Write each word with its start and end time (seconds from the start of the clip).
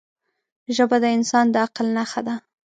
ژبه 0.75 0.97
د 1.03 1.05
انسان 1.17 1.45
د 1.53 1.55
عقل 1.65 1.87
نښه 1.97 2.21
ده 2.27 2.35